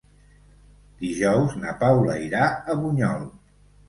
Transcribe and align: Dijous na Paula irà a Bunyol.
Dijous 1.01 1.53
na 1.63 1.73
Paula 1.83 2.15
irà 2.29 2.47
a 2.49 2.77
Bunyol. 2.81 3.29